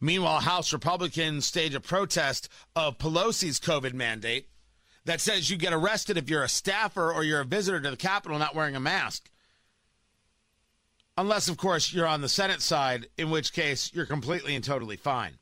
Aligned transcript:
Meanwhile, 0.00 0.40
House 0.40 0.72
Republicans 0.72 1.46
stage 1.46 1.74
a 1.74 1.80
protest 1.80 2.48
of 2.74 2.98
Pelosi's 2.98 3.60
COVID 3.60 3.94
mandate 3.94 4.48
that 5.04 5.20
says 5.20 5.50
you 5.50 5.56
get 5.56 5.72
arrested 5.72 6.16
if 6.16 6.28
you're 6.30 6.42
a 6.42 6.48
staffer 6.48 7.12
or 7.12 7.24
you're 7.24 7.40
a 7.40 7.44
visitor 7.44 7.80
to 7.80 7.90
the 7.90 7.96
Capitol 7.96 8.38
not 8.38 8.54
wearing 8.54 8.76
a 8.76 8.80
mask. 8.80 9.30
Unless, 11.16 11.48
of 11.48 11.56
course, 11.56 11.92
you're 11.92 12.08
on 12.08 12.22
the 12.22 12.28
Senate 12.28 12.60
side, 12.60 13.06
in 13.16 13.30
which 13.30 13.52
case 13.52 13.92
you're 13.94 14.06
completely 14.06 14.56
and 14.56 14.64
totally 14.64 14.96
fine. 14.96 15.38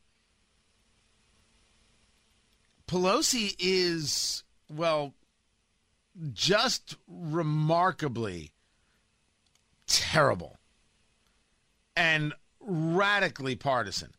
Pelosi 2.86 3.54
is, 3.58 4.44
well, 4.68 5.14
just 6.34 6.96
remarkably 7.08 8.52
terrible 9.86 10.58
and 11.96 12.34
radically 12.60 13.56
partisan. 13.56 14.10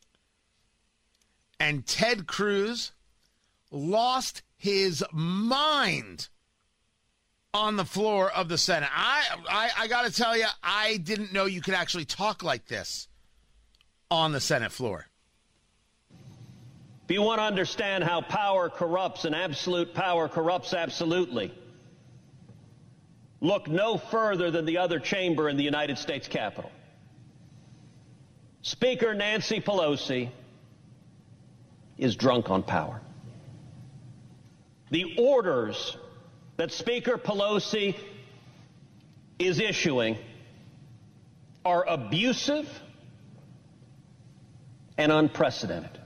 And 1.60 1.86
Ted 1.86 2.26
Cruz 2.26 2.92
lost 3.70 4.42
his 4.56 5.04
mind 5.12 6.28
on 7.52 7.76
the 7.76 7.84
floor 7.84 8.30
of 8.30 8.48
the 8.48 8.58
Senate. 8.58 8.88
I 8.92 9.22
I, 9.48 9.70
I 9.78 9.88
got 9.88 10.04
to 10.06 10.12
tell 10.12 10.36
you, 10.36 10.46
I 10.62 10.96
didn't 10.98 11.32
know 11.32 11.46
you 11.46 11.60
could 11.60 11.74
actually 11.74 12.04
talk 12.04 12.42
like 12.42 12.66
this 12.66 13.08
on 14.10 14.32
the 14.32 14.40
Senate 14.40 14.72
floor. 14.72 15.06
If 17.04 17.10
you 17.10 17.22
want 17.22 17.38
to 17.38 17.44
understand 17.44 18.02
how 18.02 18.22
power 18.22 18.70
corrupts 18.70 19.26
and 19.26 19.34
absolute 19.34 19.92
power 19.92 20.26
corrupts 20.26 20.72
absolutely, 20.72 21.52
look 23.40 23.68
no 23.68 23.98
further 23.98 24.50
than 24.50 24.64
the 24.64 24.78
other 24.78 24.98
chamber 24.98 25.50
in 25.50 25.58
the 25.58 25.62
United 25.62 25.98
States 25.98 26.26
Capitol. 26.26 26.72
Speaker 28.62 29.12
Nancy 29.12 29.60
Pelosi 29.60 30.30
is 31.98 32.16
drunk 32.16 32.50
on 32.50 32.62
power. 32.62 33.00
The 34.90 35.14
orders 35.18 35.96
that 36.56 36.72
Speaker 36.72 37.16
Pelosi 37.18 37.96
is 39.38 39.60
issuing 39.60 40.16
are 41.64 41.84
abusive 41.88 42.68
and 44.96 45.10
unprecedented. 45.10 45.98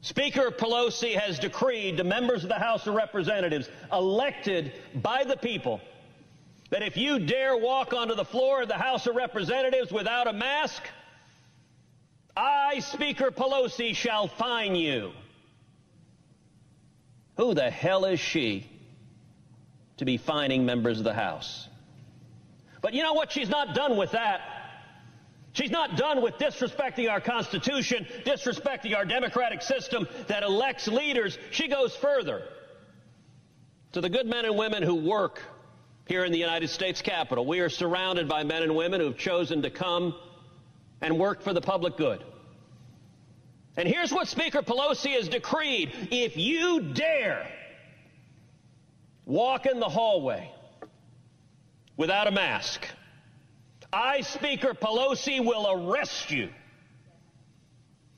Speaker 0.00 0.50
Pelosi 0.50 1.14
has 1.16 1.38
decreed 1.38 1.98
to 1.98 2.04
members 2.04 2.42
of 2.42 2.48
the 2.48 2.58
House 2.58 2.86
of 2.88 2.94
Representatives 2.94 3.68
elected 3.92 4.72
by 4.96 5.22
the 5.24 5.36
people 5.36 5.80
that 6.70 6.82
if 6.82 6.96
you 6.96 7.20
dare 7.20 7.56
walk 7.56 7.92
onto 7.92 8.14
the 8.14 8.24
floor 8.24 8.62
of 8.62 8.68
the 8.68 8.74
House 8.74 9.06
of 9.06 9.14
Representatives 9.14 9.92
without 9.92 10.26
a 10.26 10.32
mask, 10.32 10.82
Speaker 12.80 13.30
Pelosi, 13.30 13.94
shall 13.94 14.28
fine 14.28 14.74
you. 14.74 15.12
Who 17.36 17.54
the 17.54 17.70
hell 17.70 18.04
is 18.04 18.20
she 18.20 18.68
to 19.96 20.04
be 20.04 20.16
fining 20.16 20.66
members 20.66 20.98
of 20.98 21.04
the 21.04 21.14
House? 21.14 21.68
But 22.80 22.94
you 22.94 23.02
know 23.02 23.14
what? 23.14 23.32
She's 23.32 23.48
not 23.48 23.74
done 23.74 23.96
with 23.96 24.12
that. 24.12 24.40
She's 25.52 25.70
not 25.70 25.96
done 25.96 26.22
with 26.22 26.38
disrespecting 26.38 27.10
our 27.10 27.20
Constitution, 27.20 28.06
disrespecting 28.24 28.96
our 28.96 29.04
democratic 29.04 29.62
system 29.62 30.08
that 30.26 30.42
elects 30.42 30.88
leaders. 30.88 31.38
She 31.50 31.68
goes 31.68 31.94
further. 31.94 32.42
To 33.92 34.00
the 34.00 34.08
good 34.08 34.26
men 34.26 34.46
and 34.46 34.56
women 34.56 34.82
who 34.82 34.94
work 34.94 35.42
here 36.06 36.24
in 36.24 36.32
the 36.32 36.38
United 36.38 36.68
States 36.70 37.02
Capitol, 37.02 37.46
we 37.46 37.60
are 37.60 37.68
surrounded 37.68 38.28
by 38.28 38.44
men 38.44 38.62
and 38.62 38.74
women 38.74 39.00
who 39.00 39.06
have 39.06 39.18
chosen 39.18 39.62
to 39.62 39.70
come 39.70 40.14
and 41.02 41.18
work 41.18 41.42
for 41.42 41.52
the 41.52 41.60
public 41.60 41.96
good. 41.96 42.24
And 43.76 43.88
here's 43.88 44.12
what 44.12 44.28
Speaker 44.28 44.62
Pelosi 44.62 45.14
has 45.14 45.28
decreed. 45.28 45.92
If 46.10 46.36
you 46.36 46.80
dare 46.92 47.50
walk 49.24 49.66
in 49.66 49.80
the 49.80 49.88
hallway 49.88 50.50
without 51.96 52.26
a 52.26 52.30
mask, 52.30 52.86
I, 53.92 54.20
Speaker 54.22 54.74
Pelosi, 54.74 55.44
will 55.44 55.66
arrest 55.70 56.30
you. 56.30 56.50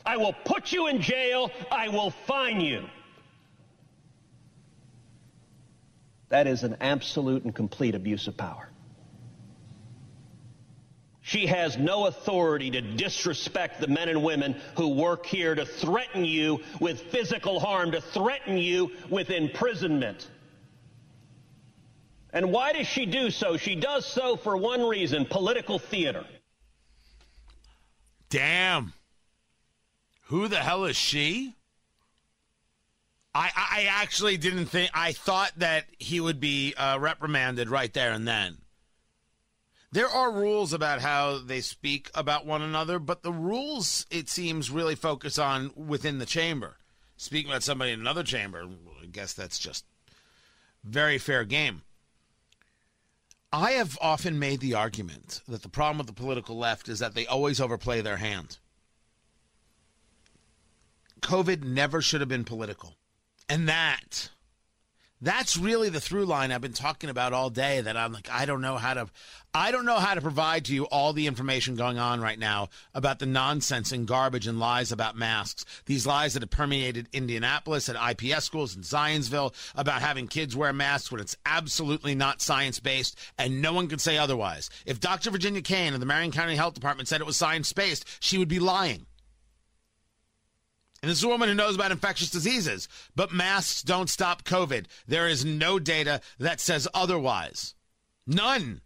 I 0.04 0.16
will 0.16 0.34
put 0.44 0.72
you 0.72 0.88
in 0.88 1.00
jail. 1.00 1.50
I 1.70 1.88
will 1.88 2.10
fine 2.10 2.60
you. 2.60 2.84
That 6.28 6.46
is 6.46 6.62
an 6.64 6.76
absolute 6.80 7.44
and 7.44 7.54
complete 7.54 7.94
abuse 7.94 8.26
of 8.26 8.36
power. 8.36 8.68
She 11.34 11.46
has 11.46 11.76
no 11.76 12.06
authority 12.06 12.70
to 12.70 12.80
disrespect 12.80 13.80
the 13.80 13.88
men 13.88 14.08
and 14.08 14.22
women 14.22 14.54
who 14.76 14.86
work 14.90 15.26
here, 15.26 15.56
to 15.56 15.66
threaten 15.66 16.24
you 16.24 16.60
with 16.78 17.10
physical 17.10 17.58
harm, 17.58 17.90
to 17.90 18.00
threaten 18.00 18.56
you 18.56 18.92
with 19.10 19.30
imprisonment. 19.30 20.28
And 22.32 22.52
why 22.52 22.72
does 22.72 22.86
she 22.86 23.04
do 23.04 23.32
so? 23.32 23.56
She 23.56 23.74
does 23.74 24.06
so 24.06 24.36
for 24.36 24.56
one 24.56 24.84
reason 24.84 25.24
political 25.24 25.80
theater. 25.80 26.24
Damn. 28.30 28.92
Who 30.26 30.46
the 30.46 30.60
hell 30.60 30.84
is 30.84 30.94
she? 30.94 31.56
I, 33.34 33.50
I 33.56 33.86
actually 33.90 34.36
didn't 34.36 34.66
think, 34.66 34.88
I 34.94 35.10
thought 35.10 35.50
that 35.56 35.86
he 35.98 36.20
would 36.20 36.38
be 36.38 36.74
uh, 36.74 37.00
reprimanded 37.00 37.70
right 37.70 37.92
there 37.92 38.12
and 38.12 38.28
then. 38.28 38.58
There 39.94 40.08
are 40.08 40.32
rules 40.32 40.72
about 40.72 41.02
how 41.02 41.38
they 41.38 41.60
speak 41.60 42.10
about 42.16 42.44
one 42.44 42.62
another, 42.62 42.98
but 42.98 43.22
the 43.22 43.30
rules, 43.30 44.06
it 44.10 44.28
seems, 44.28 44.68
really 44.68 44.96
focus 44.96 45.38
on 45.38 45.70
within 45.76 46.18
the 46.18 46.26
chamber. 46.26 46.78
Speaking 47.16 47.52
about 47.52 47.62
somebody 47.62 47.92
in 47.92 48.00
another 48.00 48.24
chamber, 48.24 48.66
I 49.00 49.06
guess 49.06 49.34
that's 49.34 49.56
just 49.56 49.84
very 50.82 51.16
fair 51.16 51.44
game. 51.44 51.82
I 53.52 53.70
have 53.72 53.96
often 54.00 54.36
made 54.36 54.58
the 54.58 54.74
argument 54.74 55.42
that 55.46 55.62
the 55.62 55.68
problem 55.68 55.98
with 55.98 56.08
the 56.08 56.12
political 56.12 56.58
left 56.58 56.88
is 56.88 56.98
that 56.98 57.14
they 57.14 57.26
always 57.28 57.60
overplay 57.60 58.00
their 58.00 58.16
hand. 58.16 58.58
COVID 61.20 61.62
never 61.62 62.02
should 62.02 62.20
have 62.20 62.28
been 62.28 62.42
political. 62.42 62.96
And 63.48 63.68
that 63.68 64.30
that's 65.24 65.56
really 65.56 65.88
the 65.88 66.00
through 66.00 66.26
line 66.26 66.52
I've 66.52 66.60
been 66.60 66.72
talking 66.72 67.10
about 67.10 67.32
all 67.32 67.50
day 67.50 67.80
that 67.80 67.96
I'm 67.96 68.12
like 68.12 68.28
I 68.30 68.44
don't 68.44 68.60
know 68.60 68.76
how 68.76 68.94
to 68.94 69.08
I 69.54 69.70
don't 69.70 69.86
know 69.86 69.98
how 69.98 70.14
to 70.14 70.20
provide 70.20 70.64
to 70.66 70.74
you 70.74 70.84
all 70.86 71.12
the 71.12 71.26
information 71.26 71.76
going 71.76 71.98
on 71.98 72.20
right 72.20 72.38
now 72.38 72.68
about 72.92 73.20
the 73.20 73.26
nonsense 73.26 73.92
and 73.92 74.06
garbage 74.06 74.48
and 74.48 74.58
lies 74.58 74.90
about 74.90 75.16
masks. 75.16 75.64
These 75.86 76.06
lies 76.06 76.34
that 76.34 76.42
have 76.42 76.50
permeated 76.50 77.08
Indianapolis 77.12 77.88
at 77.88 78.20
IPS 78.20 78.44
schools 78.44 78.76
in 78.76 78.82
Zionsville 78.82 79.54
about 79.76 80.02
having 80.02 80.26
kids 80.26 80.56
wear 80.56 80.72
masks 80.72 81.10
when 81.10 81.20
it's 81.20 81.36
absolutely 81.46 82.14
not 82.14 82.42
science 82.42 82.80
based 82.80 83.18
and 83.38 83.62
no 83.62 83.72
one 83.72 83.88
can 83.88 83.98
say 84.00 84.18
otherwise. 84.18 84.70
If 84.84 85.00
Dr. 85.00 85.30
Virginia 85.30 85.62
Caine 85.62 85.94
of 85.94 86.00
the 86.00 86.06
Marion 86.06 86.32
County 86.32 86.56
Health 86.56 86.74
Department 86.74 87.08
said 87.08 87.20
it 87.20 87.26
was 87.26 87.36
science 87.36 87.72
based, 87.72 88.04
she 88.20 88.38
would 88.38 88.48
be 88.48 88.58
lying. 88.58 89.06
And 91.04 91.10
this 91.10 91.18
is 91.18 91.24
a 91.24 91.28
woman 91.28 91.50
who 91.50 91.54
knows 91.54 91.74
about 91.74 91.92
infectious 91.92 92.30
diseases, 92.30 92.88
but 93.14 93.30
masks 93.30 93.82
don't 93.82 94.08
stop 94.08 94.42
COVID. 94.42 94.86
There 95.06 95.28
is 95.28 95.44
no 95.44 95.78
data 95.78 96.22
that 96.38 96.60
says 96.60 96.88
otherwise. 96.94 97.74
None. 98.26 98.80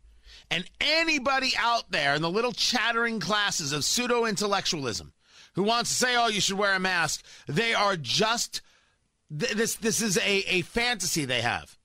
And 0.51 0.69
anybody 0.81 1.53
out 1.57 1.93
there 1.93 2.17
in 2.17 2.23
the 2.23 2.29
little 2.29 2.51
chattering 2.51 3.21
classes 3.21 3.71
of 3.71 3.85
pseudo 3.85 4.25
intellectualism 4.25 5.13
who 5.55 5.63
wants 5.63 5.91
to 5.91 5.97
say, 5.97 6.17
oh, 6.17 6.27
you 6.27 6.41
should 6.41 6.59
wear 6.59 6.75
a 6.75 6.81
mask, 6.81 7.25
they 7.47 7.73
are 7.73 7.97
just, 7.97 8.63
this, 9.31 9.77
this 9.77 10.03
is 10.03 10.19
a, 10.19 10.43
a 10.49 10.63
fantasy 10.63 11.25
they 11.25 11.43
have. 11.43 11.79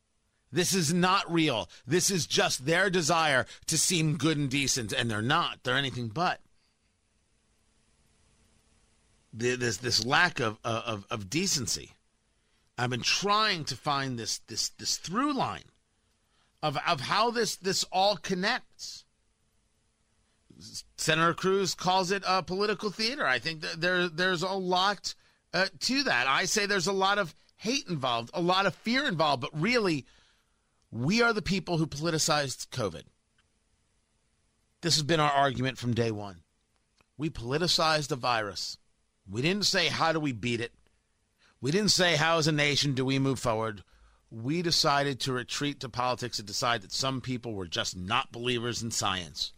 This 0.51 0.73
is 0.73 0.91
not 0.91 1.31
real. 1.31 1.69
This 1.85 2.09
is 2.09 2.25
just 2.25 2.65
their 2.65 2.89
desire 2.89 3.45
to 3.67 3.77
seem 3.77 4.17
good 4.17 4.39
and 4.39 4.49
decent, 4.49 4.93
and 4.93 5.11
they're 5.11 5.21
not. 5.21 5.59
They're 5.61 5.77
anything 5.77 6.07
but. 6.07 6.39
This 9.33 9.77
this 9.77 10.05
lack 10.05 10.39
of, 10.39 10.59
of, 10.63 11.07
of 11.09 11.29
decency. 11.29 11.93
I've 12.77 12.91
been 12.91 13.01
trying 13.01 13.65
to 13.65 13.75
find 13.75 14.17
this 14.17 14.39
this 14.47 14.69
this 14.69 14.97
through 14.97 15.33
line 15.33 15.63
of 16.61 16.77
of 16.87 17.01
how 17.01 17.31
this 17.31 17.55
this 17.55 17.83
all 17.91 18.17
connects. 18.17 19.05
Senator 20.97 21.33
Cruz 21.33 21.73
calls 21.75 22.11
it 22.11 22.23
a 22.27 22.43
political 22.43 22.89
theater. 22.89 23.25
I 23.25 23.39
think 23.39 23.61
there 23.61 24.07
there's 24.07 24.43
a 24.43 24.51
lot 24.53 25.15
uh, 25.53 25.65
to 25.81 26.03
that. 26.03 26.27
I 26.27 26.45
say 26.45 26.65
there's 26.65 26.87
a 26.87 26.93
lot 26.93 27.17
of 27.17 27.35
hate 27.57 27.87
involved, 27.87 28.29
a 28.33 28.41
lot 28.41 28.65
of 28.65 28.75
fear 28.75 29.07
involved, 29.07 29.41
but 29.41 29.59
really, 29.59 30.05
we 30.91 31.21
are 31.21 31.33
the 31.33 31.41
people 31.41 31.77
who 31.77 31.87
politicized 31.87 32.69
COVID. 32.69 33.03
This 34.81 34.95
has 34.95 35.03
been 35.03 35.19
our 35.19 35.31
argument 35.31 35.77
from 35.77 35.93
day 35.93 36.11
one. 36.11 36.41
We 37.17 37.29
politicized 37.29 38.09
the 38.09 38.15
virus. 38.15 38.77
We 39.29 39.41
didn't 39.41 39.65
say 39.65 39.87
how 39.87 40.11
do 40.11 40.19
we 40.19 40.31
beat 40.31 40.61
it. 40.61 40.73
We 41.61 41.71
didn't 41.71 41.91
say 41.91 42.15
how 42.15 42.37
as 42.37 42.47
a 42.47 42.51
nation 42.51 42.93
do 42.93 43.05
we 43.05 43.19
move 43.19 43.39
forward 43.39 43.83
we 44.33 44.63
decided 44.63 45.19
to 45.19 45.31
retreat 45.31 45.79
to 45.79 45.89
politics 45.89 46.39
and 46.39 46.47
decide 46.47 46.81
that 46.81 46.91
some 46.91 47.21
people 47.21 47.53
were 47.53 47.67
just 47.67 47.95
not 47.95 48.31
believers 48.31 48.81
in 48.81 48.89
science. 48.89 49.53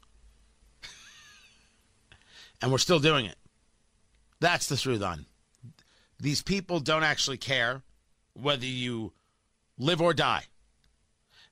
and 2.61 2.71
we're 2.71 2.77
still 2.77 2.99
doing 2.99 3.25
it. 3.25 3.37
That's 4.41 4.67
the 4.67 4.75
through 4.75 4.97
line. 4.97 5.27
These 6.19 6.41
people 6.41 6.81
don't 6.81 7.03
actually 7.03 7.37
care 7.37 7.83
whether 8.33 8.65
you 8.65 9.13
live 9.77 10.01
or 10.01 10.13
die. 10.13 10.43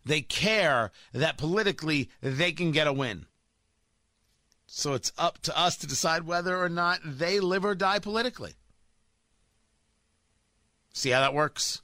They 0.06 0.20
care 0.20 0.92
that 1.14 1.38
politically 1.38 2.10
they 2.20 2.52
can 2.52 2.72
get 2.72 2.88
a 2.88 2.94
win. 2.94 3.26
So 4.76 4.96
it's 4.96 5.12
up 5.20 5.38
to 5.44 5.56
us 5.56 5.78
to 5.78 5.88
decide 5.88 6.24
whether 6.24 6.60
or 6.60 6.68
not 6.68 7.00
they 7.06 7.40
live 7.40 7.64
or 7.64 7.76
die 7.76 8.00
politically. 8.00 8.56
See 10.96 11.12
how 11.12 11.20
that 11.20 11.36
works? 11.36 11.84